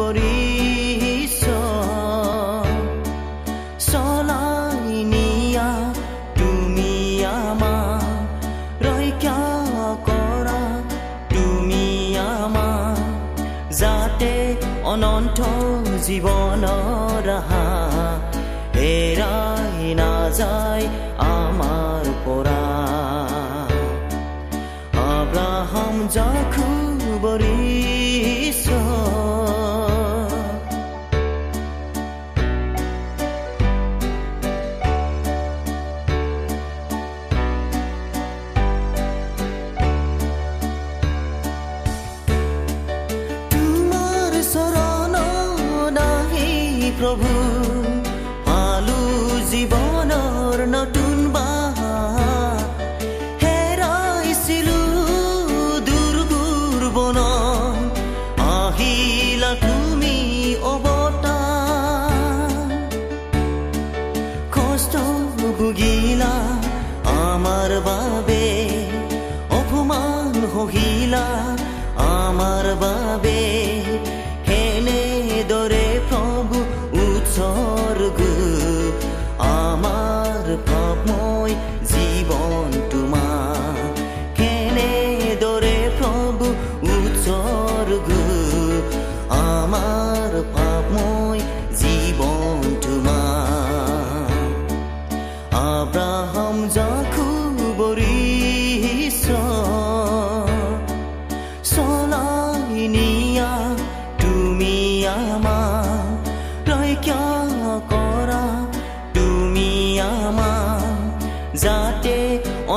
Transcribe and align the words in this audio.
nobody 0.00 0.29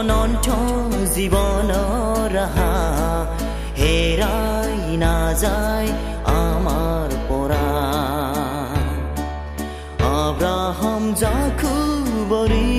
অনন্ত 0.04 0.48
জীৱনৰ 1.16 2.34
হা 2.56 2.74
হেৰাই 3.80 4.76
নাযায় 5.04 5.90
আমাৰ 6.44 7.10
পৰা। 7.30 7.70
আব্ৰাহাম 10.20 11.04
জাখু 11.22 11.76
বৰিছ 12.32 12.73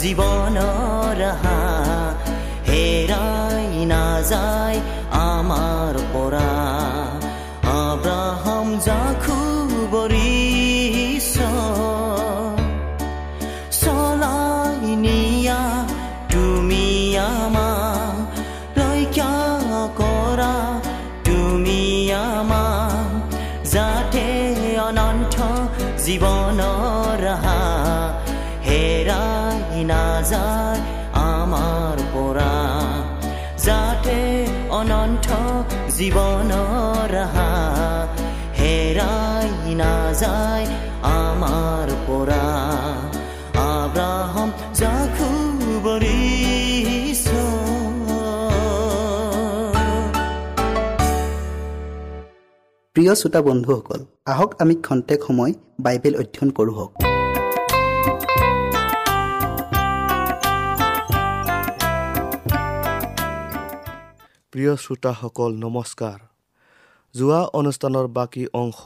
জীৱনৰ 0.00 1.20
হেৰাই 2.68 3.68
নাযায় 3.92 4.59
আমাৰ 4.59 4.59
জীৱনৰ 36.00 37.14
হেৰাই 38.58 39.48
নাযায় 39.80 40.66
আমাৰ 41.10 41.88
পৰা। 42.06 42.46
আব্ৰাহম 43.64 44.48
জাখু 44.80 45.28
বৰিছ 45.86 47.24
প্ৰিয় 52.96 53.12
শ্ৰোতা 53.20 53.40
বন্ধুসকল 53.48 54.00
আহক 54.32 54.50
আমি 54.62 54.74
খন্তেক 54.86 55.20
সময় 55.28 55.52
বাইবেল 55.84 56.14
অধ্যয়ন 56.22 56.50
কৰোঁ 56.58 56.76
প্ৰিয় 64.52 64.76
শ্ৰোতাসকল 64.76 65.52
নমস্কাৰ। 65.56 66.18
যোৱা 67.14 67.40
অনুষ্ঠানৰ 67.52 68.06
বাকী 68.06 68.46
অংশ 68.52 68.80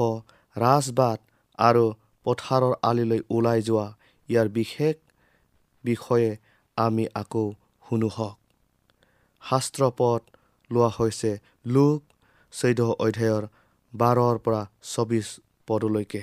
ৰাজবাট 0.57 1.21
আৰু 1.59 1.85
পথাৰৰ 2.25 2.75
আলিলৈ 2.83 3.21
ওলাই 3.31 3.63
যোৱা 3.63 3.87
ইয়াৰ 4.29 4.49
বিশেষ 4.49 4.97
বিষয়ে 5.85 6.31
আমি 6.77 7.05
আকৌ 7.15 7.47
শুনো 7.89 8.09
হওক। 8.09 8.37
শাস্ত্ৰপদ 9.43 10.21
লোৱা 10.71 10.91
হৈছে 10.99 11.33
লোক 11.67 12.01
চৈধ্য 12.53 12.83
অধ্যায়ৰ 12.99 13.45
বাৰৰ 13.95 14.37
পৰা 14.39 14.63
চৌবিছ 14.83 15.27
পদলৈকে। 15.67 16.23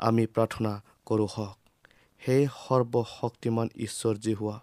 আমি 0.00 0.26
প্ৰাৰ্থনা 0.26 0.72
কৰোঁ 1.06 1.28
হওক। 1.36 1.56
সেই 2.22 2.42
সৰ্বশক্তিমান 2.58 3.68
ঈশ্বৰ 3.76 4.14
যি 4.18 4.34
হোৱা 4.34 4.58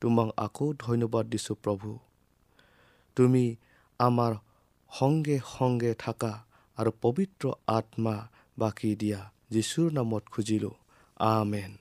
তোমাক 0.00 0.28
আকৌ 0.36 0.72
ধন্যবাদ 0.78 1.24
দিছোঁ 1.26 1.56
প্ৰভু। 1.64 1.98
তুমি 3.16 3.56
আমাৰ 3.98 4.32
সংগে 4.90 5.40
সংগে 5.58 5.94
থাকা 5.98 6.32
আৰু 6.78 6.90
পবিত্ৰ 7.02 7.52
আত্মা 7.66 8.28
বাকী 8.58 8.96
দিয়া 8.96 9.20
যীশুৰ 9.50 9.92
নামত 9.92 10.24
খুজিলোঁ। 10.30 10.74
আমেন। 11.16 11.72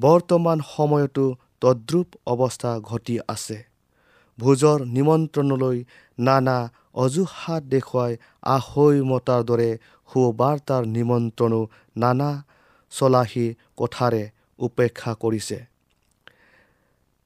বৰ্তমান 0.00 0.58
সময়তো 0.76 1.34
তদ্ৰুপ 1.60 2.08
অৱস্থা 2.26 2.80
ঘটি 2.80 3.18
আছে। 3.28 3.64
ভোজৰ 4.38 4.78
নিমন্ত্ৰণলৈ 4.86 5.84
নানা 6.18 6.70
অজুহাত 6.94 7.62
দেখুৱাই 7.62 8.16
আহৈ 8.42 9.02
মতাৰ 9.02 9.42
দৰে 9.44 9.78
সুবাৰ্তাৰ 10.12 10.82
নিমন্ত্ৰণো 10.86 11.66
নানা 11.96 12.30
চলাহী 12.90 13.54
কথাৰে 13.76 14.30
উপেক্ষা 14.58 15.14
কৰিছে। 15.14 15.71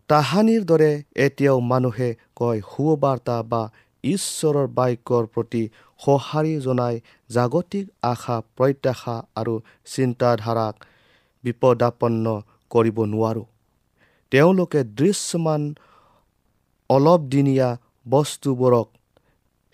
তাহানিৰ 0.08 0.64
দৰে 0.64 0.90
এতিয়াও 1.16 1.60
মানুহে 1.70 2.08
কয় 2.36 2.60
সুবাৰ্তা 2.66 3.36
বা 3.44 3.62
ঈশ্বৰৰ 4.04 4.66
বাক্যৰ 4.74 5.24
প্ৰতি 5.34 5.62
সঁহাৰি 6.00 6.54
জনাই 6.60 7.00
জাগতিক 7.30 7.86
আশা 8.02 8.36
প্ৰত্যাশা 8.56 9.16
আৰু 9.36 9.54
চিন্তাধাৰাক 9.94 10.86
বিপদাপন্ন 11.44 12.34
কৰিব 12.70 12.98
নোৱাৰোঁ। 13.14 13.46
তেওঁলোকে 14.32 14.80
দৃশ্যমান 15.00 15.62
অলপদিনীয়া 16.90 17.68
বস্তুবোৰক 18.06 18.88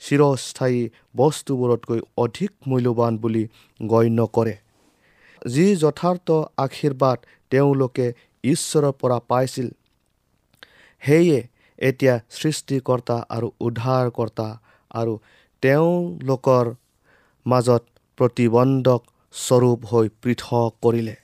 চিৰস্থায়ী 0.03 0.81
বস্তুবোৰতকৈ 1.17 2.01
অধিক 2.17 2.51
মূল্যৱান 2.69 3.13
বুলি 3.19 3.45
গণ্য 3.81 4.27
কৰে। 4.37 4.57
যি 5.47 5.67
যথাৰ্থ 5.77 6.29
আশীৰ্বাদ 6.65 7.19
তেওঁলোকে 7.53 8.07
ঈশ্বৰৰ 8.45 8.93
পৰা 9.01 9.19
পাইছিল 9.31 9.69
সেয়ে 11.03 11.39
এতিয়া 11.79 12.15
সৃষ্টিকৰ্তা 12.31 13.17
আৰু 13.29 13.49
উদ্ধাৰকৰ্তা 13.61 14.49
আৰু 14.95 15.15
তেওঁলোকৰ 15.63 16.67
মাজত 17.47 17.83
প্ৰতিবন্ধক 18.19 19.03
স্বৰূপ 19.35 19.79
হৈ 19.85 20.09
পৃথক 20.23 20.71
কৰিলে। 20.83 21.17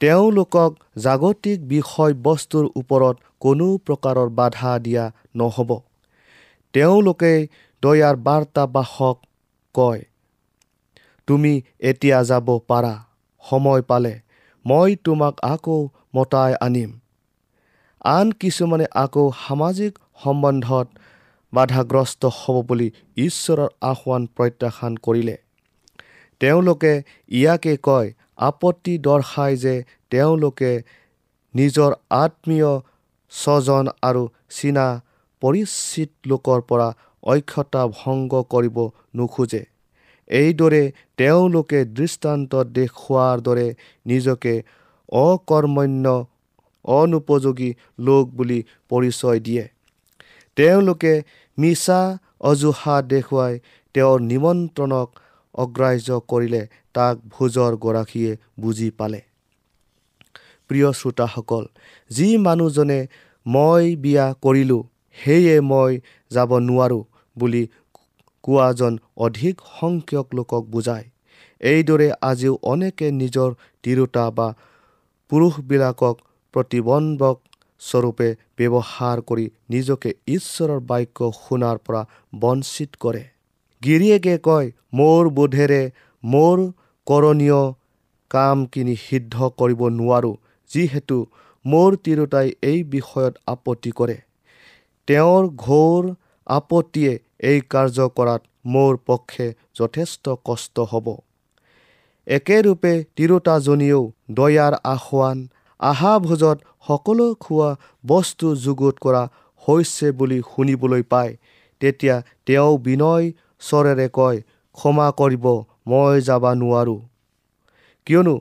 তেওঁলোকক 0.00 0.70
জাগতিক 0.98 1.58
বিষয়বস্তুৰ 1.66 2.64
ওপৰত 2.76 3.16
কোনো 3.38 3.68
প্ৰকাৰৰ 3.86 4.28
বাধা 4.30 4.72
দিয়া 4.78 5.04
নহ'ব। 5.34 5.70
তেওঁলোকে 6.74 7.32
দয়াৰ 7.82 8.16
বাৰ্তাবাসক 8.26 9.16
কয় 9.74 10.02
তুমি 11.28 11.52
এতিয়া 11.80 12.18
যাব 12.22 12.48
পাৰা। 12.68 12.94
সময় 13.44 13.82
পালে 13.82 14.14
মই 14.64 14.90
তোমাক 15.04 15.34
আকৌ 15.42 15.78
মতাই 16.16 16.52
আনিম। 16.60 16.90
আন 18.04 18.26
কিছুমানে 18.40 18.86
আকৌ 18.94 19.24
সামাজিক 19.44 19.92
সম্বন্ধত 20.22 20.86
বাধাগ্ৰস্ত 21.52 22.22
হ'ব 22.38 22.56
বুলি 22.68 22.88
ঈশ্বৰৰ 23.16 23.68
আহ্বান 23.80 24.22
প্ৰত্যাখ্যান 24.36 24.94
কৰিলে। 24.96 25.36
তেওঁলোকে 26.40 26.92
ইয়াকে 27.30 27.74
কয় 27.82 28.08
আপত্তি 28.38 28.94
দৰ্শাই 28.98 29.52
যে 29.56 29.74
তেওঁলোকে 30.10 30.72
নিজৰ 31.54 31.90
আত্মীয় 32.22 32.70
স্বজন 33.32 33.84
আৰু 34.02 34.22
চীনা 34.50 34.86
পৰিচিত 35.42 36.10
লোকৰ 36.26 36.58
পৰা 36.68 36.88
অক্ষতা 37.22 37.82
ভংগ 37.98 38.32
কৰিব 38.52 38.76
নোখোজে। 39.16 39.62
এইদৰে 40.30 40.82
তেওঁলোকে 41.16 41.80
দৃষ্টান্ত 41.84 42.52
দেখুওৱাৰ 42.78 43.36
দৰে 43.40 43.68
নিজকে 44.06 44.54
অকৰ্মণ্য 45.12 46.06
অনুপযোগী 46.84 47.70
লোক 47.98 48.24
বুলি 48.36 48.58
পৰিচয় 48.88 49.40
দিয়ে। 49.40 49.64
তেওঁলোকে 50.56 51.14
মিছা 51.58 52.00
অজুহাত 52.40 53.02
দেখুৱাই 53.04 53.54
তেওঁৰ 53.94 54.18
নিমন্ত্ৰণক 54.20 55.08
অগ্ৰাহ্য 55.54 56.10
কৰিলে 56.30 56.62
তাক 56.94 57.14
ভোজৰ 57.28 57.72
গৰাকীয়ে 57.76 58.32
বুজি 58.60 58.90
পালে। 58.90 59.20
প্ৰিয় 60.68 60.88
শ্ৰোতাসকল 60.92 61.64
যি 62.10 62.28
মানুহজনে 62.36 63.00
মই 63.46 63.84
বিয়া 63.96 64.26
কৰিলোঁ 64.42 64.82
সেয়ে 65.16 65.56
মই 65.60 65.92
যাব 66.30 66.50
নোৱাৰোঁ 66.58 67.02
বুলি 67.36 67.62
কোৱাজন 68.44 68.92
অধিক 69.16 69.54
সংখ্যক 69.80 70.26
লোকক 70.34 70.62
বুজায়। 70.64 71.06
এইদৰে 71.60 72.08
আজিও 72.20 72.54
অনেকে 72.62 73.06
নিজৰ 73.10 73.50
তিৰোতা 73.82 74.24
বা 74.30 74.48
পুৰুষবিলাকক 75.30 76.16
প্ৰতিবন্ধক 76.54 77.36
স্বৰূপে 77.80 78.28
ব্যৱহাৰ 78.58 79.20
কৰি 79.28 79.46
নিজকে 79.70 80.10
ঈশ্বৰৰ 80.28 80.80
বাক্য 80.90 81.30
শুনাৰ 81.38 81.78
পৰা 81.86 82.02
বঞ্চিত 82.38 82.90
কৰে। 83.00 83.22
গিৰিয়েকে 83.82 84.34
কয় 84.38 84.68
মোৰ 84.92 85.30
বোধেৰে 85.36 85.82
মোৰ 86.24 86.58
কৰণীয় 87.06 87.62
কামখিনি 88.30 88.94
সিদ্ধ 89.06 89.48
কৰিব 89.58 89.80
নোৱাৰোঁ 89.96 90.36
যিহেতু 90.70 91.16
মোৰ 91.64 91.96
তিৰোতাই 92.04 92.48
এই 92.62 92.78
বিষয়ত 92.92 93.34
আপত্তি 93.46 93.90
কৰে। 93.92 94.16
তেওঁৰ 95.08 95.42
ঘোৰ 95.64 96.02
আপত্তিয়ে 96.46 97.12
এই 97.50 97.58
কাৰ্য 97.72 98.08
কৰাত 98.16 98.42
মোৰ 98.66 98.92
পক্ষে 99.06 99.46
যথেষ্ট 99.80 100.24
কষ্ট 100.44 100.86
হ'ব। 100.90 101.06
একেৰূপে 102.26 102.92
তিৰোতাজনীয়েও 103.16 104.02
দয়াৰ 104.30 104.74
আহ্বান 104.84 105.38
আহা 105.82 106.12
ভোজত 106.18 106.58
সকলো 106.86 107.26
খোৱা 107.34 107.68
বস্তু 108.06 108.46
যুগুত 108.56 108.94
কৰা 109.00 109.22
হৈছে 109.62 110.06
বুলি 110.18 110.38
শুনিবলৈ 110.50 111.02
পায়। 111.02 111.32
তেতিয়া 111.80 112.16
তেওঁ 112.46 112.70
বিনয় 112.78 113.26
স্বৰেৰে 113.60 114.06
কয় 114.12 114.38
ক্ষমা 114.78 115.08
কৰিব 115.20 115.46
মই 115.86 116.20
যাব 116.28 116.44
নোৱাৰোঁ। 116.60 117.00
কিয়নো 118.06 118.34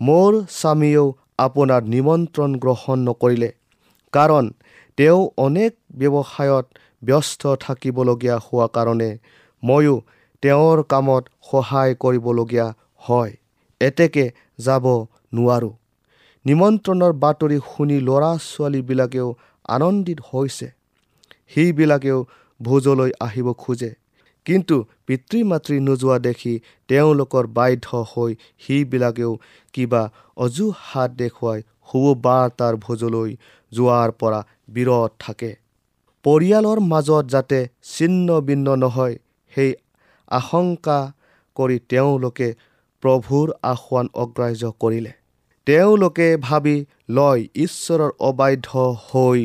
মোৰ 0.00 0.30
স্বামীয়েও 0.50 1.06
আপোনাৰ 1.38 1.82
নিমন্ত্ৰণ 1.94 2.50
গ্ৰহণ 2.64 2.98
নকৰিলে। 3.08 3.50
কাৰণ 4.12 4.44
তেওঁ 4.98 5.20
অনেক 5.36 5.72
ব্যৱসায়ত 5.98 6.66
ব্যস্ত 7.04 7.42
থাকিবলগীয়া 7.56 8.36
হোৱা 8.46 8.66
কাৰণে 8.76 9.10
ময়ো 9.62 9.96
তেওঁৰ 10.42 10.78
কামত 10.82 11.24
সহায় 11.50 11.94
কৰিবলগীয়া 11.94 12.66
হয়। 13.02 13.32
এতেকে 13.80 14.24
যাব 14.58 14.84
নোৱাৰোঁ। 15.34 15.74
নিমন্ত্ৰণৰ 16.44 17.12
বাতৰি 17.22 17.58
শুনি 17.70 17.96
ল'ৰা 18.00 18.30
ছোৱালীবিলাকেও 18.44 19.28
আনন্দিত 19.68 20.18
হৈছে। 20.28 20.66
সেইবিলাকেও 21.52 22.18
ভোজলৈ 22.60 23.10
আহিব 23.20 23.48
খোজে। 23.54 23.90
কিন্তু 24.46 24.76
পিতৃ 25.06 25.38
মাতৃ 25.44 25.76
নোযোৱা 25.80 26.16
দেখি 26.18 26.54
তেওঁলোকৰ 26.88 27.44
বাধ্য 27.56 27.86
হৈ 28.12 28.32
সেইবিলাকেও 28.58 29.32
কিবা 29.74 30.02
অজুহাত 30.36 31.10
দেখুৱাই 31.22 31.60
শুভ 31.88 32.06
বাৰ্তাৰ 32.24 32.74
ভোজলৈ 32.76 33.30
যোৱাৰ 33.72 34.10
পৰা 34.20 34.40
বিৰত 34.68 35.10
থাকে। 35.18 35.52
পৰিয়ালৰ 36.24 36.78
মাজত 36.92 37.24
যাতে 37.26 37.58
ছিন্ন 37.92 38.40
ভিন্ন 38.40 38.66
নহয় 38.74 39.14
সেই 39.52 39.70
আশংকা 40.30 40.98
কৰি 41.56 41.76
তেওঁলোকে 41.88 42.48
প্ৰভুৰ 43.02 43.46
আহ্বান 43.62 44.06
অগ্ৰাহ্য 44.14 44.72
কৰিলে। 44.80 45.12
তেওঁলোকে 45.66 46.28
ভাবি 46.46 46.76
লয় 47.16 47.42
ঈশ্বৰৰ 47.64 48.10
অবাধ্য 48.28 48.70
হৈ 49.06 49.40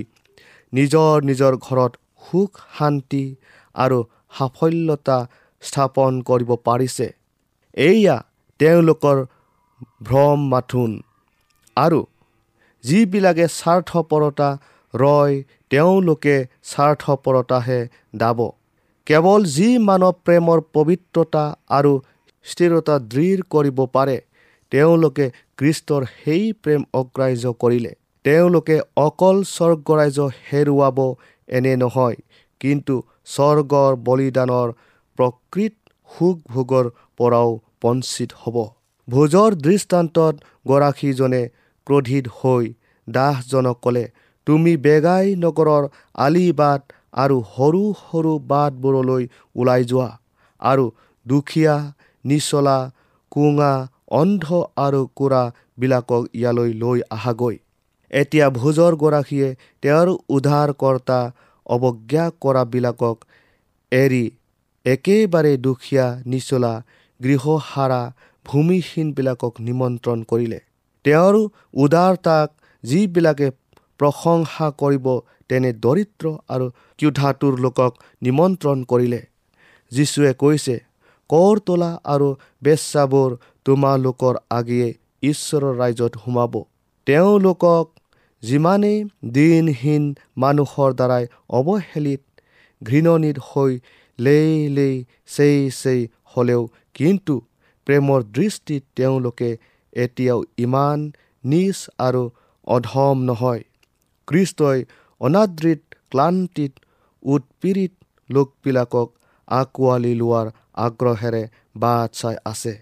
নিজৰ 0.73 1.13
নিজৰ 1.29 1.53
ঘৰত 1.65 1.91
সুখ 2.25 2.51
শান্তি 2.77 3.25
আৰু 3.75 3.97
সাফল্যতা 4.37 5.17
স্থাপন 5.63 6.11
কৰিব 6.29 6.51
পাৰিছে। 6.67 7.07
এয়া 7.77 8.17
তেওঁলোকৰ 8.59 9.17
ভ্ৰম 10.07 10.39
মাথোন 10.51 10.91
আৰু 11.77 11.99
যিবিলাকে 12.83 13.45
স্বাৰ্থপৰতা 13.59 14.49
ৰয় 14.93 15.35
তেওঁলোকে 15.71 16.35
স্বাৰ্থপৰতাহে 16.71 17.79
দাব। 18.21 18.39
কেৱল 19.07 19.41
যি 19.55 19.69
মানৱ 19.87 20.13
প্ৰেমৰ 20.25 20.59
পবিত্ৰতা 20.75 21.43
আৰু 21.77 21.93
স্থিৰতা 22.45 22.95
দৃঢ় 23.11 23.41
কৰিব 23.53 23.77
পাৰে 23.95 24.17
তেওঁলোকে 24.71 25.25
কৃষ্টৰ 25.57 26.05
সেই 26.13 26.45
প্ৰেম 26.63 26.81
অগ্ৰাহ্য 26.93 27.53
কৰিলে। 27.61 27.91
তেওঁলোকে 28.25 28.77
অকল 28.97 29.37
স্বৰ্গৰাজ্য 29.47 30.27
হেৰুৱাব 30.47 30.97
এনে 31.47 31.73
নহয় 31.75 32.17
কিন্তু 32.61 32.95
স্বৰ্গৰ 33.33 33.91
বলিদানৰ 34.07 34.73
প্ৰকৃত 35.17 35.75
সুখ 36.09 36.35
ভোগৰ 36.53 36.85
পৰাও 37.17 37.49
বঞ্চিত 37.81 38.31
হ'ব। 38.41 38.57
ভোজৰ 39.07 39.55
দৃষ্টান্তত 39.65 40.35
গৰাকীজনে 40.67 41.41
ক্ৰোধিত 41.87 42.25
হৈ 42.37 42.65
দাসজনক 43.07 43.77
ক'লে 43.83 44.05
তুমি 44.47 44.73
বেগাই 44.77 45.25
নগৰৰ 45.43 45.83
আলিবাট 46.25 46.81
আৰু 47.23 47.37
সৰু 47.53 47.83
সৰু 48.01 48.31
বাটবোৰলৈ 48.47 49.23
ওলাই 49.55 49.81
যোৱা 49.91 50.09
আৰু 50.61 50.85
দুখীয়া 51.25 51.75
নিচলা 52.25 52.77
কোঙা 53.31 53.73
অন্ধ 54.11 54.45
আৰু 54.77 55.01
কোৰাবিলাকক 55.15 56.23
ইয়ালৈ 56.33 56.71
লৈ 56.73 56.99
আহাগৈ। 57.09 57.57
এতিয়া 58.11 58.49
ভোজৰ 58.49 58.95
গৰাকীয়ে 58.95 59.55
তেওঁৰ 59.81 60.07
উদ্ধাৰকৰ্তা 60.29 61.19
অৱজ্ঞা 61.65 62.25
কৰাবিলাকক 62.41 63.17
এৰি 63.91 64.25
একেবাৰে 64.85 65.57
দুখীয়া 65.57 66.05
নিচলা 66.25 66.73
গৃহহাৰা 67.21 68.01
ভূমিহীনবিলাকক 68.45 69.53
নিমন্ত্ৰণ 69.59 70.23
কৰিলে। 70.23 70.59
তেওঁৰ 71.05 71.35
উদাৰতাক 71.73 72.49
যিবিলাকে 72.83 73.47
প্ৰশংসা 73.99 74.67
কৰিব 74.81 75.05
তেনে 75.49 75.73
দৰিদ্ৰ 75.73 76.25
আৰু 76.49 76.65
ক্ষুধাতুৰ 76.99 77.53
লোকক 77.59 77.91
নিমন্ত্ৰণ 78.21 78.83
কৰিলে। 78.83 79.21
যীশুৱে 79.91 80.33
কৈছে 80.33 80.75
কৰ 81.29 81.59
তোলা 81.65 81.91
আৰু 82.03 82.27
বেচাবোৰ 82.63 83.31
তোমালোকৰ 83.65 84.35
আগেয়ে 84.51 84.89
ঈশ্বৰৰ 85.23 85.73
ৰাজ্যত 85.81 86.13
সোমাব। 86.23 86.53
তেওঁলোকক 87.07 87.85
যিমানেই 88.43 88.97
দিনহীন 89.35 90.03
মানুহৰ 90.43 90.89
দ্বাৰাই 90.99 91.23
অৱহেলিত 91.59 92.21
ঘৃণনীত 92.81 93.37
হৈ 93.49 93.71
লেই 94.19 94.51
লেই 94.77 94.95
চেই 95.35 95.57
চেই 95.81 96.01
হ'লেও 96.31 96.61
কিন্তু 96.95 97.35
প্ৰেমৰ 97.87 98.19
দৃষ্টিত 98.37 98.83
তেওঁলোকে 98.97 99.49
এতিয়াও 99.93 100.39
ইমান 100.57 100.99
নিজ 101.43 101.77
আৰু 101.99 102.23
অধম 102.67 103.17
নহয়। 103.29 103.61
কৃষ্টই 104.27 104.79
অনাদৃত 105.21 105.81
ক্লান্তিত 106.11 106.73
উৎপীড়িত 107.23 107.93
লোকবিলাকক 108.29 109.07
আঁকোৱালি 109.47 110.13
লোৱাৰ 110.21 110.47
আগ্ৰহেৰে 110.85 111.43
বাট 111.81 112.09
চাই 112.21 112.35
আছে। 112.51 112.73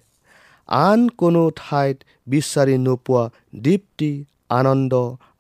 আন 0.70 1.00
কোনো 1.17 1.43
ঠাইত 1.58 1.98
বিচাৰি 2.32 2.75
নোপোৱা 2.86 3.24
দীপ্তি 3.65 4.12
আনন্দ 4.60 4.93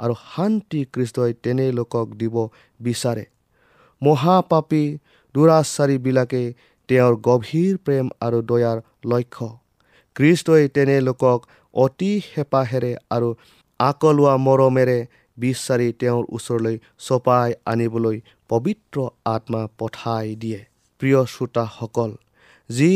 আৰু 0.03 0.13
শান্তি 0.25 0.81
কৃষ্টই 0.93 1.31
তেনে 1.43 1.67
লোকক 1.77 2.07
দিব 2.19 2.35
বিচাৰে। 2.79 3.25
মহাপাপী 4.01 4.83
দুৰাচাৰীবিলাকে 5.35 6.43
তেওঁৰ 6.89 7.13
গভীৰ 7.27 7.73
প্ৰেম 7.85 8.05
আৰু 8.25 8.39
দয়াৰ 8.49 8.77
লক্ষ্য। 9.11 9.47
কৃষ্টই 10.15 10.63
তেনে 10.75 10.97
লোকক 11.07 11.39
অতি 11.73 12.11
হেঁপাহেৰে 12.31 12.91
আৰু 13.15 13.29
আকলোৱা 13.79 14.33
মৰমেৰে 14.47 14.99
বিচাৰি 15.37 15.87
তেওঁৰ 16.01 16.23
ওচৰলৈ 16.35 16.75
চপাই 17.05 17.49
আনিবলৈ 17.71 18.17
পবিত্ৰ 18.49 18.97
আত্মা 19.35 19.61
পঠাই 19.79 20.35
দিয়ে। 20.41 20.59
প্ৰিয় 21.01 21.19
শ্ৰোতাসকল 21.33 22.11
যি 22.69 22.91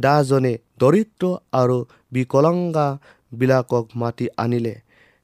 দাজনে 0.00 0.54
দৰিদ্ৰ 0.80 1.24
আৰু 1.52 1.78
বিকলাংগাবিলাকক 2.12 3.84
মাতি 3.94 4.26
আনিলে। 4.36 4.74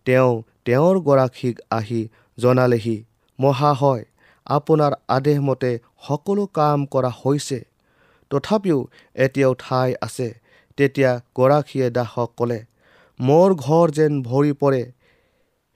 তেওঁ 0.06 0.32
তেওঁৰ 0.64 0.96
গৰাকীক 1.08 1.56
আহি 1.70 2.00
জনালেহি 2.38 2.96
মহাশয় 3.38 4.04
আপোনাৰ 4.46 4.92
আদেশমতে 5.08 5.72
সকলো 6.06 6.44
কাম 6.58 6.78
কৰা 6.86 7.10
হৈছে। 7.20 7.58
তথাপিও 8.30 8.78
এতিয়াও 9.24 9.52
ঠাই 9.62 9.90
আছে। 10.02 10.28
তেতিয়া 10.78 11.10
গৰাকীয়ে 11.36 11.86
দাসক 11.90 12.30
ক'লে 12.38 12.58
মোৰ 13.20 13.50
ঘৰ 13.56 13.86
যেন 13.90 14.12
ভৰি 14.22 14.52
পৰে 14.62 14.82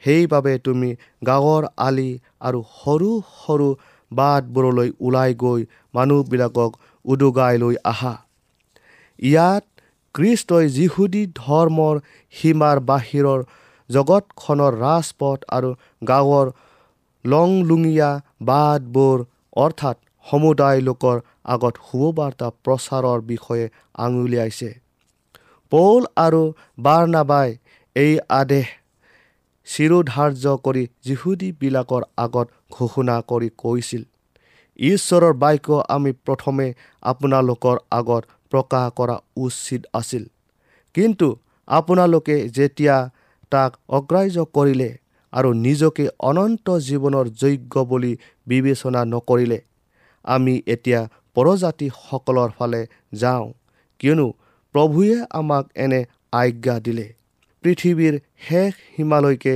সেইবাবে 0.03 0.53
তুমি 0.59 0.91
গাঁৱৰ 1.27 1.65
আলি 1.87 2.11
আৰু 2.41 2.61
সৰু 2.77 3.11
সৰু 3.39 3.69
বাটবোৰলৈ 4.11 4.91
ওলাই 5.01 5.35
গৈ 5.35 5.61
মানুহবিলাকক 5.95 6.73
উদুগাই 7.05 7.55
লৈ 7.59 7.75
আহা। 7.85 8.15
ইয়াত 9.23 9.65
কৃষ্টই 10.15 10.67
যিহুদী 10.69 11.23
ধৰ্মৰ 11.37 11.95
সীমাৰ 12.35 12.77
বাহিৰৰ 12.91 13.41
জগতখনৰ 13.91 14.73
ৰাজপথ 14.85 15.39
আৰু 15.57 15.71
গাঁৱৰ 16.09 16.47
লংলুঙীয়া 17.25 18.11
বাটবোৰ 18.41 19.19
অৰ্থাৎ 19.57 19.97
সমুদায় 20.27 20.81
লোকৰ 20.81 21.17
আগত 21.55 21.75
শুভবাৰ্তা 21.87 22.49
প্ৰচাৰৰ 22.65 23.19
বিষয়ে 23.23 23.67
আঙুলিয়াইছে। 24.05 24.71
পৌল 25.73 26.03
আৰু 26.17 26.43
বাৰ্ণাবাই 26.79 27.49
এই 27.97 28.13
আদেশ 28.41 28.67
চিৰোধাৰ্য 29.67 30.45
কৰি 30.67 30.85
যিহুদীবিলাকৰ 31.05 32.03
আগত 32.17 32.47
ঘোষণা 32.73 33.17
কৰি 33.31 33.49
কৈছিল। 33.57 34.03
ঈশ্বৰৰ 34.79 35.33
বাক্য 35.33 35.69
আমি 35.89 36.13
প্ৰথমে 36.27 36.67
আপোনালোকৰ 37.03 37.77
আগত 37.91 38.23
প্ৰকাশ 38.53 38.87
কৰা 38.97 39.17
উচিত 39.37 39.83
আছিল। 39.95 40.25
কিন্তু 40.95 41.29
আপোনালোকে 41.69 42.37
যেতিয়া 42.49 42.97
তাক 43.53 43.71
অগ্ৰাহ্য 43.89 44.45
কৰিলে 44.57 44.91
আৰু 45.33 45.51
নিজকে 45.67 46.05
অনন্ত 46.21 46.67
জীৱনৰ 46.89 47.27
যোগ্য 47.43 47.75
বুলি 47.85 48.13
বিবেচনা 48.47 49.01
নকৰিলে 49.05 49.59
আমি 50.25 50.55
এতিয়া 50.67 51.01
পৰজাতিসকলৰ 51.37 52.51
ফালে 52.59 52.83
যাওঁ 53.13 53.47
কিয়নো 54.01 54.27
প্ৰভুৱে 54.75 55.17
আমাক 55.31 55.65
এনে 55.75 56.01
আজ্ঞা 56.33 56.77
দিলে। 56.81 57.07
পৃথিৱীৰ 57.65 58.15
শেষ 58.49 58.73
সীমালৈকে 58.93 59.55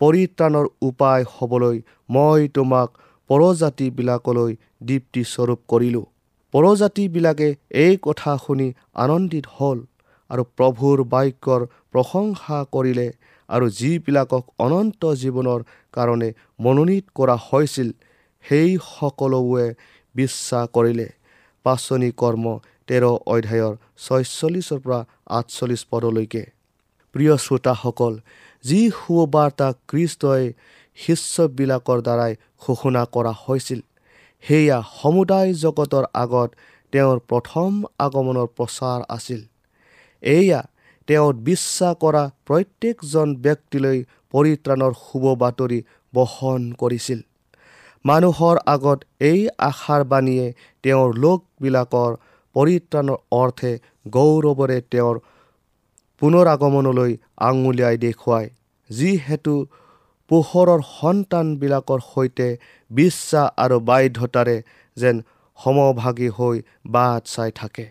পৰিত্ৰাণৰ 0.00 0.66
উপায় 0.82 1.24
হ'বলৈ 1.34 1.76
মই 2.08 2.48
তোমাক 2.48 2.88
পৰজাতিবিলাকলৈ 3.32 4.52
দীপ্তিস্বৰূপ 4.88 5.60
কৰিলোঁ। 5.72 6.04
পৰজাতিবিলাকে 6.54 7.48
এই 7.84 7.94
কথা 8.06 8.32
শুনি 8.44 8.68
আনন্দিত 9.04 9.46
হ'ল 9.56 9.78
আৰু 10.30 10.42
প্ৰভুৰ 10.56 10.98
বাক্যৰ 11.12 11.62
প্ৰশংসা 11.92 12.58
কৰিলে 12.74 13.08
আৰু 13.48 13.66
যিবিলাকক 13.78 14.44
অনন্ত 14.64 15.02
জীৱনৰ 15.22 15.60
কাৰণে 15.92 16.28
মনোনীত 16.64 17.04
কৰা 17.14 17.36
হৈছিল 17.48 17.88
সেই 18.44 18.70
সকলোৱে 18.88 19.66
বিশ্বাস 20.14 20.64
কৰিলে। 20.76 21.08
পাচনি 21.64 22.10
কৰ্ম 22.22 22.44
তেৰ 22.88 23.04
অধ্যায়ৰ 23.34 23.74
ছয়চল্লিছৰ 24.04 24.80
পৰা 24.84 25.00
আঠচল্লিছ 25.38 25.82
পদলৈকে। 25.90 26.42
প্ৰিয় 27.14 27.34
শ্ৰোতাসকল 27.44 28.14
যি 28.64 28.80
সুবাৰ্তা 28.98 29.68
কৃষ্টই 29.88 30.44
শিষ্যবিলাকৰ 30.98 31.98
দ্বাৰাই 32.06 32.32
ঘোষণা 32.64 33.02
কৰা 33.14 33.32
হৈছিল। 33.44 33.80
সেয়া 34.44 34.78
সমুদায় 35.00 35.50
জগতৰ 35.54 36.04
আগত 36.14 36.50
তেওঁৰ 36.92 37.18
প্ৰথম 37.30 37.70
আগমনৰ 37.98 38.48
প্ৰচাৰ 38.56 39.00
আছিল। 39.08 39.40
এয়া 40.22 40.60
তেওঁ 41.08 41.28
বিশ্বাস 41.48 41.94
কৰা 42.00 42.22
প্ৰত্যেকজন 42.46 43.28
ব্যক্তিলৈ 43.44 43.98
পৰিত্ৰাণৰ 44.34 44.92
শুভ 45.04 45.24
বাতৰি 45.42 45.80
বহন 46.14 46.62
কৰিছিল। 46.72 47.20
মানুহৰ 48.04 48.56
আগত 48.66 48.98
এই 49.20 49.40
আশাৰ 49.70 50.02
বাণীয়ে 50.04 50.46
তেওঁৰ 50.84 51.10
লোকবিলাকৰ 51.24 52.10
পৰিত্ৰাণৰ 52.56 53.18
অৰ্থে 53.32 53.72
গৌৰৱৰে 54.08 54.78
তেওঁৰ 54.92 55.16
পুনৰ 56.22 56.46
আগমনলৈ 56.46 57.12
আঙুলিয়াই 57.48 57.96
দেখুৱায় 57.98 58.48
যিহেতু 58.90 59.54
পোহৰৰ 60.32 60.80
সন্তানবিলাকৰ 60.90 62.00
সৈতে 62.12 62.46
বিশ্বাস 62.90 63.48
আৰু 63.64 63.76
বাধ্যতাৰে 63.88 64.56
যেন 64.96 65.16
সমভাগী 65.58 66.28
হৈ 66.36 66.56
বাট 66.94 67.22
চাই 67.32 67.50
থাকে। 67.54 67.84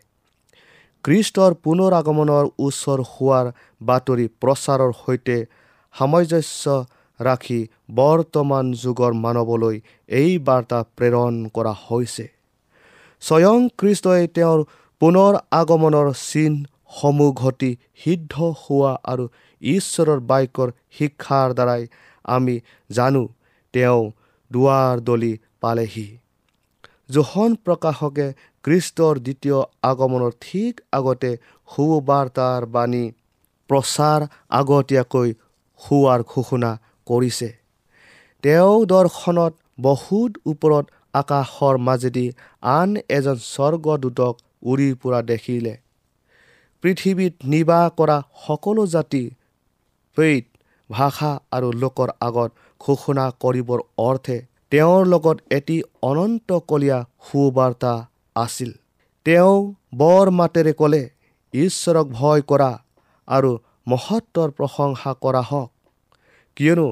খ্ৰীষ্টৰ 1.04 1.52
পুনৰ 1.66 1.92
আগমনৰ 2.00 2.46
ওচৰ 2.66 3.00
হোৱাৰ 3.12 3.46
বাতৰি 3.82 4.26
প্ৰচাৰৰ 4.42 4.92
সৈতে 5.04 5.38
সামঞ্জস্য 5.96 6.76
ৰাখি 7.20 7.60
বৰ্তমান 7.96 8.66
যুগৰ 8.84 9.14
মানৱলৈ 9.24 9.78
এই 10.20 10.32
বাৰ্তা 10.48 10.80
প্ৰেৰণ 10.98 11.34
কৰা 11.56 11.74
হৈছে। 11.86 12.26
স্বয়ং 13.24 13.60
খ্ৰীষ্টই 13.80 14.28
তেওঁৰ 14.36 14.60
পুনৰ 15.02 15.34
আগমনৰ 15.62 16.08
চিনসমূহ 16.30 17.30
ঘটি 17.44 17.72
সিদ্ধ 18.04 18.34
হোৱা 18.62 18.94
আৰু 19.12 19.26
ঈশ্বৰৰ 19.62 20.20
বাক্যৰ 20.32 20.70
শিক্ষাৰ 20.98 21.50
দ্বাৰাই 21.58 21.84
আমি 22.26 22.60
জানো 22.90 23.24
তেওঁ 23.74 24.12
দুৱাৰ 24.52 24.96
দলি 25.00 25.34
পালেহি। 25.62 26.08
জোহন 27.10 27.52
প্ৰকাশকে 27.66 28.28
খ্ৰীষ্টৰ 28.64 29.16
দ্বিতীয় 29.20 29.60
আগমনৰ 29.84 30.32
ঠিক 30.42 30.82
আগতে 30.92 31.32
সুবাৰ্তাৰ 31.70 32.66
বাণী 32.66 33.06
প্ৰচাৰ 33.70 34.22
আগতীয়াকৈ 34.50 35.30
হোৱাৰ 35.82 36.22
ঘোষণা 36.24 36.72
কৰিছে। 37.08 37.50
তেওঁ 38.44 38.86
দৰ্শনত 38.86 39.54
বহুত 39.80 40.32
ওপৰত 40.46 40.86
আকাশৰ 41.14 41.78
মাজেদি 41.78 42.32
আন 42.62 42.90
এজন 43.10 43.38
স্বৰ্গদূতক 43.46 44.34
উৰি 44.64 44.90
পৰা 44.94 45.22
দেখিলে। 45.22 45.74
পৃথিৱীত 46.84 47.34
নিবাহ 47.46 47.90
কৰা 47.90 48.18
সকলো 48.48 48.86
জাতি 48.86 49.24
পেইট 50.18 50.46
ভাষা 50.92 51.32
আৰু 51.56 51.70
লোকৰ 51.82 52.10
আগত 52.28 52.50
ঘোষণা 52.82 53.26
কৰিবৰ 53.44 53.80
অৰ্থে 54.08 54.38
তেওঁৰ 54.72 55.02
লগত 55.14 55.38
এটি 55.58 55.78
অনন্তকলীয়া 56.10 57.00
সুবাৰ্তা 57.28 57.94
আছিল। 58.36 58.72
তেওঁ 59.26 59.56
বৰ 59.96 60.26
মাতেৰে 60.40 60.74
ক'লে 60.74 61.04
ঈশ্বৰক 61.54 62.08
ভয় 62.20 62.42
কৰা 62.52 62.72
আৰু 63.28 63.52
মহত্বৰ 63.88 64.50
প্ৰশংসা 64.58 65.12
কৰা 65.24 65.42
হওক। 65.50 65.70
কিয়নো 66.58 66.88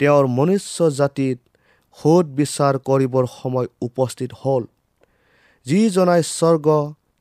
তেওঁৰ 0.00 0.24
মনুষ্য 0.38 0.90
জাতিত 0.98 1.38
সোধ 1.98 2.24
বিচাৰ 2.38 2.74
কৰিবৰ 2.88 3.24
সময় 3.38 3.68
উপস্থিত 3.88 4.30
হ'ল। 4.40 4.62
যিজনাই 5.66 6.22
স্বৰ্গ 6.28 6.66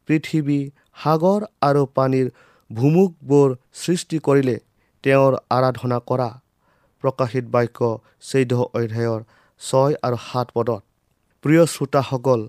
পৃথিৱী 0.08 0.60
সাগৰ 1.04 1.42
আৰু 1.68 1.82
পানীৰ 1.96 2.28
ভুমুকবোৰ 2.72 3.50
সৃষ্টি 3.82 4.18
কৰিলে 4.28 4.56
তেওঁৰ 5.04 5.34
আৰাধনা 5.58 5.98
কৰা 6.10 6.30
প্ৰকাশিত 7.04 7.46
বাক্য 7.54 7.80
চৈধ্য 8.30 8.58
অধ্যায়ৰ 8.78 9.22
ছয় 9.62 9.94
আৰু 10.06 10.18
সাত 10.28 10.48
পদত। 10.56 10.82
প্ৰিয় 11.44 11.64
শ্ৰোতাসকল 11.74 12.42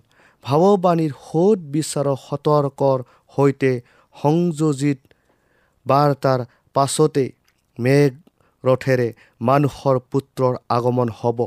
ভাৱবাণীৰ 0.45 1.13
সোধ 1.27 1.59
বিচাৰৰ 1.75 2.17
সতৰ্কৰ 2.27 2.99
সৈতে 3.35 3.73
সংযোজিত 4.15 4.99
বাৰ্তাৰ 5.87 6.41
পাছতে 6.77 7.25
মেঘ 7.79 8.13
ৰথেৰে 8.65 9.09
মানুহৰ 9.41 9.97
পুত্ৰৰ 10.13 10.55
আগমন 10.77 11.09
হ'ব। 11.19 11.39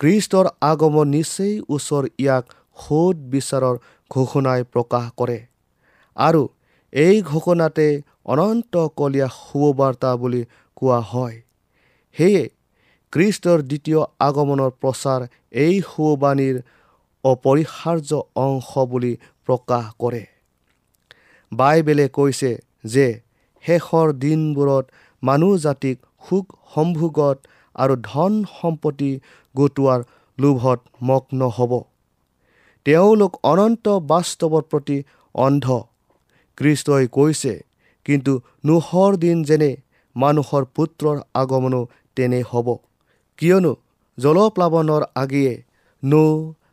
খ্ৰীষ্টৰ 0.00 0.46
আগমন 0.62 1.06
নিচেই 1.14 1.54
ওচৰ 1.74 2.04
ইয়াক 2.18 2.44
সোধ 2.78 3.16
বিচাৰৰ 3.32 3.76
ঘোষণাই 4.10 4.60
প্ৰকাশ 4.72 5.04
কৰে। 5.18 5.38
আৰু 6.16 6.42
এই 6.92 7.16
ঘোষণাতে 7.22 7.86
অনন্তকলীয়া 8.24 9.28
সুবাৰ্তা 9.38 10.10
বুলি 10.16 10.42
কোৱা 10.76 10.98
হয়। 11.10 11.36
সেয়ে 12.16 12.44
খ্ৰীষ্টৰ 13.12 13.58
দ্বিতীয় 13.62 14.00
আগমনৰ 14.20 14.70
প্ৰচাৰ 14.80 15.20
এই 15.64 15.74
সুবাণীৰ 15.90 16.56
অপৰিহাৰ্য 17.24 18.10
অংশ 18.36 18.70
বুলি 18.90 19.12
প্ৰকাশ 19.46 19.84
কৰে। 19.98 20.22
বাইবেলে 21.52 22.06
কৈছে 22.08 22.50
যে 22.84 23.06
শেষৰ 23.64 24.06
দিনবোৰত 24.12 24.84
মানুহ 25.22 25.52
জাতিক 25.56 25.96
সুখ 26.28 26.46
সম্ভোগত 26.74 27.38
আৰু 27.76 27.94
ধন 28.02 28.32
সম্পত্তি 28.60 29.12
গোটোৱাৰ 29.54 30.00
লোভত 30.38 30.80
মগ্ন 31.02 31.40
হ'ব। 31.48 31.72
তেওঁলোক 32.86 33.32
অনন্ত 33.42 33.86
বাস্তৱৰ 34.10 34.62
প্ৰতি 34.70 34.98
অন্ধ। 35.34 35.66
খ্ৰীষ্টই 36.58 37.04
কৈছে 37.16 37.54
কিন্তু 38.06 38.32
নোহৰ 38.66 39.12
দিন 39.24 39.36
যেনে 39.48 39.70
মানুহৰ 40.16 40.62
পুত্ৰৰ 40.76 41.16
আগমনো 41.34 41.80
তেনে 42.16 42.40
হ'ব। 42.50 42.68
কিয়নো 43.38 43.72
জলপ্লাৱনৰ 44.18 45.02
আগিয়ে 45.22 45.54
নৌ 46.02 46.24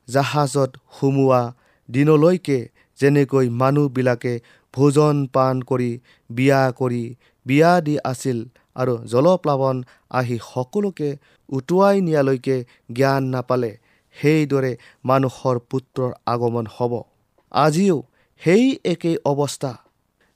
জাহাজত 0.10 0.72
সুমোৱা 0.96 1.42
দিনলৈকে 1.90 2.60
যেনেকৈ 3.00 3.48
মানুহবিলাকে 3.62 4.34
ভোজন 4.74 5.16
পাণ 5.36 5.56
কৰি 5.70 5.92
বিয়া 6.30 6.62
কৰি 6.80 7.04
বিয়া 7.46 7.72
দি 7.86 7.96
আছিল 8.12 8.38
আৰু 8.76 8.94
জলপ্লাৱন 9.12 9.78
আহি 10.20 10.38
সকলোকে 10.46 11.10
উটুৱাই 11.50 11.96
নিয়ালৈকে 12.08 12.58
জ্ঞান 12.98 13.24
নাপালে 13.34 13.72
সেইদৰে 14.16 14.72
মানুহৰ 15.06 15.56
পুত্ৰৰ 15.72 16.12
আগমন 16.34 16.66
হ'ব। 16.76 16.94
আজিও 17.52 17.98
সেই 18.42 18.66
একেই 18.92 19.18
অৱস্থা 19.32 19.74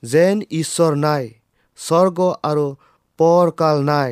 যেন 0.04 0.36
ঈশ্বৰ 0.60 0.92
নাই 1.06 1.24
স্বৰ্গ 1.80 2.20
আৰু 2.44 2.66
পৰকাল 3.20 3.78
নাই। 3.84 4.12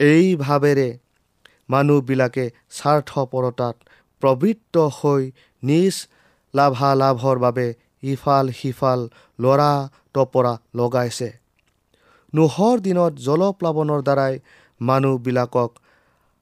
এই 0.00 0.26
ভাৱেৰে 0.36 0.88
মানুহবিলাকে 1.70 2.44
স্বাৰ্থপৰতাত 2.78 3.76
প্ৰবৃত্ত 4.22 4.74
হৈ 4.98 5.22
নিজ 5.62 5.94
লাভালাভৰ 6.54 7.36
বাবে 7.38 7.66
ইফাল 8.02 8.46
সিফাল 8.60 9.00
লৰা 9.38 9.72
টপৰা 10.14 10.52
লগাইছে। 10.76 11.30
নোহৰ 12.32 12.76
দিনত 12.86 13.12
জলপ্লাৱনৰ 13.26 14.00
দ্বাৰাই 14.08 14.34
মানুহবিলাকক 14.80 15.70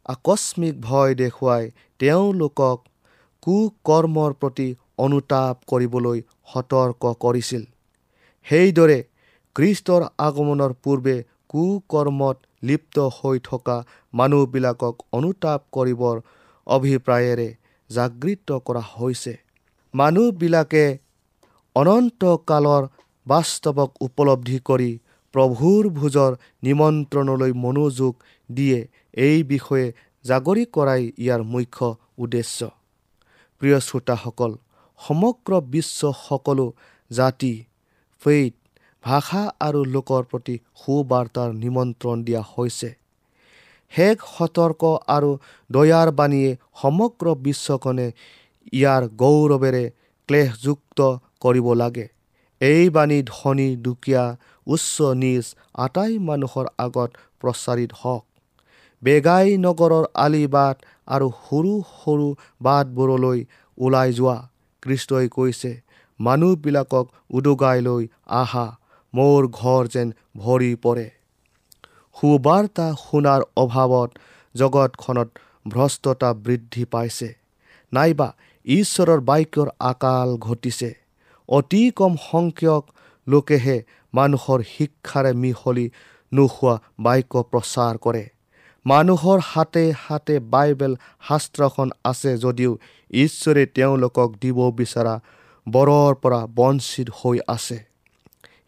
আকস্মিক 0.06 0.74
ভয় 0.80 1.12
দেখুৱাই 1.14 1.64
তেওঁলোকক 2.00 2.78
কুকৰ্মৰ 3.42 4.32
প্ৰতি 4.40 4.68
অনুতাপ 4.98 5.56
কৰিবলৈ 5.70 6.18
সতৰ্ক 6.52 7.02
কৰিছিল। 7.24 7.62
সেইদৰে 8.46 8.98
খ্ৰীষ্টৰ 9.56 10.02
আগমনৰ 10.18 10.72
পূৰ্বে 10.82 11.16
কুকৰ্মত 11.48 12.36
লিপ্ত 12.62 12.96
হৈ 13.16 13.38
থকা 13.48 13.76
মানুহবিলাকক 14.14 14.94
অনুতাপ 15.12 15.60
কৰিবৰ 15.72 16.16
অভিপ্ৰায়েৰে 16.66 17.48
জাগৃত 17.90 18.48
কৰা 18.66 18.82
হৈছে। 18.94 19.34
মানুহবিলাকে 19.94 20.84
অনন্তকালৰ 21.76 22.84
বাস্তৱক 23.26 23.90
উপলব্ধি 24.00 24.58
কৰি 24.68 24.90
প্ৰভুৰ 25.34 25.82
ভোজৰ 25.98 26.32
নিমন্ত্ৰণলৈ 26.62 27.52
মনোযোগ 27.64 28.12
দিয়ে 28.50 28.78
এই 29.26 29.38
বিষয়ে 29.42 29.86
জাগৰি 30.24 30.64
কৰাই 30.74 31.02
ইয়াৰ 31.18 31.42
মুখ্য 31.52 31.86
উদ্দেশ্য। 32.18 32.58
প্ৰিয় 33.60 33.78
শ্ৰোতাসকল 33.80 34.52
সমগ্ৰ 35.04 35.60
বিশ্ব 35.74 36.00
সকলো 36.28 36.66
জাতি 37.10 37.54
ফেইট 38.22 38.54
ভাষা 39.04 39.42
আৰু 39.66 39.80
লোকৰ 39.94 40.22
প্ৰতি 40.30 40.54
সুবাৰ্তাৰ 40.80 41.50
নিমন্ত্ৰণ 41.62 42.16
দিয়া 42.26 42.42
হৈছে। 42.52 42.90
শেষ 43.92 44.16
সতৰ্ক 44.34 44.82
আৰু 45.16 45.30
দয়াৰ 45.70 46.08
বাণীয়ে 46.18 46.50
সমগ্ৰ 46.82 47.26
বিশ্বখনে 47.46 48.06
ইয়াৰ 48.72 49.02
গৌৰৱেৰে 49.22 49.84
ক্লেশযুক্ত 50.28 50.98
কৰিব 51.40 51.66
লাগে। 51.74 52.06
এই 52.60 52.84
বাণী 52.90 53.18
ধনী 53.26 53.68
দুখীয়া 53.76 54.24
উচ্চ 54.66 54.96
নিজ 55.22 55.44
আটাই 55.84 56.12
মানুহৰ 56.28 56.66
আগত 56.78 57.10
প্ৰচাৰিত 57.40 57.90
হওক। 58.00 58.24
বেগাই 59.02 59.48
নগৰৰ 59.58 60.04
আলিবাট 60.24 60.76
আৰু 61.06 61.28
সৰু 61.42 61.72
সৰু 61.92 62.28
বাটবোৰলৈ 62.62 63.38
ওলাই 63.78 64.10
যোৱা। 64.12 64.38
কৃষ্টই 64.82 65.26
কৈছে 65.28 65.72
মানুহবিলাকক 66.20 67.06
উদগাই 67.30 67.78
লৈ 67.80 68.02
আহা 68.40 68.66
মোৰ 69.14 69.42
ঘৰ 69.50 69.82
যেন 69.94 70.08
ভৰি 70.36 70.72
পৰে। 70.84 71.06
সুবাৰ্তা 72.16 72.86
শুনাৰ 73.00 73.42
অভাৱত 73.56 74.10
জগতখনত 74.54 75.28
ভ্ৰষ্টতা 75.68 76.30
বৃদ্ধি 76.44 76.84
পাইছে। 76.84 77.28
নাইবা 77.92 78.28
ঈশ্বৰৰ 78.66 79.20
বাক্যৰ 79.20 79.68
আকাল 79.90 80.28
ঘটিছে। 80.38 80.90
অতি 81.48 81.82
কম 81.90 82.12
সংখ্যক 82.30 82.84
লোকেহে 83.26 83.76
মানুহৰ 84.14 84.60
শিক্ষাৰে 84.68 85.32
মিহলি 85.42 85.86
নোহোৱা 86.32 86.74
বাক্য 86.98 87.42
প্ৰচাৰ 87.50 87.94
কৰে। 87.98 88.24
মানুহৰ 88.86 89.38
হাতে 89.44 89.84
হাতে 90.04 90.36
বাইবেল 90.52 90.92
শাস্ত্ৰখন 91.28 91.88
আছে 92.04 92.30
যদিও 92.38 92.72
ঈশ্বৰে 93.12 93.66
তেওঁলোকক 93.66 94.28
দিব 94.42 94.58
বিচৰা 94.70 95.14
বৰৰ 95.66 96.12
পৰা 96.22 96.40
বঞ্চিত 96.56 97.08
হৈ 97.18 97.38
আছে। 97.48 97.78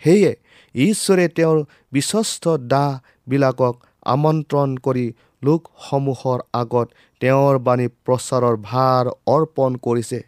সেয়ে 0.05 0.33
ঈশ্বৰে 0.75 1.29
তেওঁৰ 1.29 1.59
বিশ্বস্ত 1.93 2.45
দাহবিলাকক 2.73 3.75
আমন্ত্ৰণ 4.07 4.71
কৰি 4.77 5.07
লোকসমূহৰ 5.43 6.41
আগত 6.53 6.89
তেওঁৰ 7.21 7.59
বাণী 7.59 7.87
প্ৰচাৰৰ 8.05 8.57
ভাৰ 8.69 9.05
অৰ্পণ 9.27 9.77
কৰিছে 9.77 10.21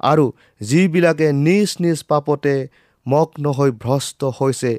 আৰু 0.00 0.24
যিবিলাকে 0.60 1.32
নিজ 1.32 1.70
নিজ 1.80 1.98
পাপতে 2.02 2.54
মগ্ন 3.06 3.44
হৈ 3.58 3.70
ভ্ৰষ্ট 3.84 4.20
হৈছে 4.38 4.72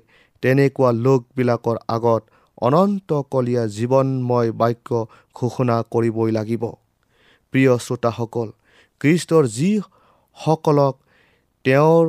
তেনেকুৱা 0.44 0.92
লোকবিলাকৰ 1.06 1.78
আগত 1.88 2.22
অনন্তকলীয়া 2.62 3.64
জীৱনময় 3.78 4.52
বাক্য 4.52 4.90
ঘোষণা 5.36 5.78
কৰিবই 5.92 6.32
লাগিব। 6.32 6.64
প্ৰিয় 7.54 7.74
শ্ৰোতাসকল 7.78 8.48
খ্ৰীষ্টৰ 9.02 9.44
যিসকলক 9.58 10.96
তেওঁৰ 11.66 12.06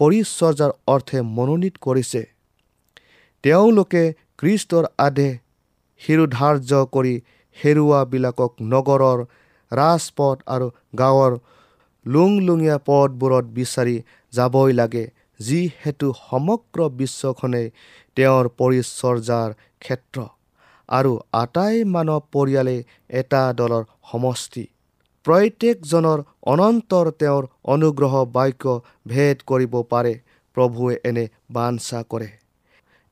পৰিচৰ্যাৰ 0.00 0.72
অৰ্থে 0.86 1.18
মনোনীত 1.36 1.74
কৰিছে 1.86 2.22
তেওঁলোকে 3.44 4.02
খ্ৰীষ্টৰ 4.38 4.84
আদেশ 5.06 5.32
শিৰোধাৰ্য 6.00 6.82
কৰি 6.94 7.14
হেৰুৱাবিলাকক 7.56 8.52
নগৰৰ 8.72 9.18
ৰাজপথ 9.72 10.36
আৰু 10.54 10.66
গাঁৱৰ 10.98 11.32
লুংলুঙীয়া 12.06 12.76
পথবোৰত 12.86 13.46
বিচাৰি 13.58 13.96
যাবই 14.32 14.72
লাগে 14.72 15.04
যিহেতু 15.40 16.06
সমগ্ৰ 16.20 16.88
বিশ্বখনেই 16.98 17.66
তেওঁৰ 18.16 18.44
পৰিচৰ্যাৰ 18.58 19.50
ক্ষেত্ৰ 19.80 20.18
আৰু 20.88 21.12
আটাই 21.42 21.76
মানৱ 21.94 22.20
পৰিয়ালে 22.32 22.76
এটা 23.20 23.42
দলৰ 23.52 23.84
সমষ্টি। 24.10 24.64
প্ৰত্যেকজনৰ 25.26 26.18
অনন্তৰ 26.46 27.06
তেওঁৰ 27.12 27.44
অনুগ্ৰহ 27.64 28.14
বাক্য 28.32 28.64
ভেদ 29.06 29.36
কৰিব 29.46 29.74
পাৰে। 29.90 30.14
প্ৰভুৱে 30.56 30.94
এনে 31.04 31.24
বাঞ্ছা 31.50 31.98
কৰে। 32.10 32.28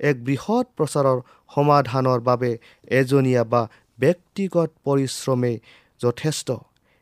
এক 0.01 0.17
বৃহৎ 0.25 0.67
প্ৰচাৰৰ 0.77 1.19
সমাধানৰ 1.55 2.21
বাবে 2.21 2.51
এজনীয়া 2.91 3.45
বা 3.45 3.63
ব্যক্তিগত 3.99 4.71
পৰিশ্ৰমেই 4.85 5.57
যথেষ্ট। 6.01 6.49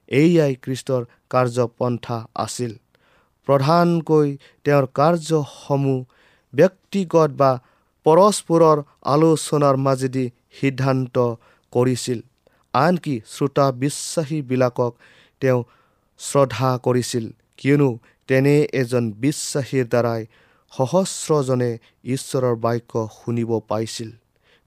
এয়াই 0.08 0.54
খ্ৰীষ্টৰ 0.62 1.02
কাৰ্যপন্থা 1.30 2.18
আছিল। 2.36 2.72
প্ৰধানকৈ 3.48 4.28
তেওঁৰ 4.64 4.86
কাৰ্যসমূহ 4.94 6.04
ব্যক্তিগত 6.54 7.30
বা 7.40 7.50
পৰস্পৰৰ 8.06 8.78
আলোচনাৰ 9.04 9.76
মাজেদি 9.76 10.24
সিদ্ধান্ত 10.60 11.16
কৰিছিল। 11.72 12.20
আনকি 12.84 13.14
শ্ৰোতা 13.34 13.66
বিশ্বাসীবিলাকক 13.82 14.92
তেওঁ 15.42 15.60
শ্ৰদ্ধা 16.20 16.70
কৰিছিল। 16.86 17.24
কিয়নো 17.58 17.90
তেনে 18.28 18.56
এজন 18.80 19.04
বিশ্বাসীৰ 19.22 19.86
দ্বাৰাই 19.92 20.22
সহস্ৰজনে 20.72 21.70
ঈশ্বৰৰ 22.14 22.56
বাক্য 22.64 22.92
শুনিব 23.18 23.50
পাইছিল। 23.70 24.10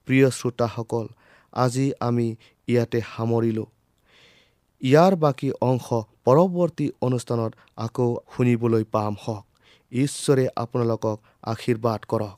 প্ৰিয় 0.07 0.27
শ্ৰোতাসকল 0.37 1.05
আজি 1.53 1.85
আমি 2.07 2.27
ইয়াতে 2.67 2.99
সামৰিলোঁ। 3.11 3.67
ইয়াৰ 4.81 5.13
বাকী 5.23 5.49
অংশ 5.69 5.87
পৰৱৰ্তী 6.25 6.87
অনুষ্ঠানত 7.07 7.51
আকৌ 7.85 8.09
শুনিবলৈ 8.33 8.83
পাম 8.93 9.13
হওক। 9.23 9.43
ঈশ্বৰে 9.91 10.45
আপোনালোকক 10.63 11.17
আশীৰ্বাদ 11.53 11.99
কৰক। 12.11 12.37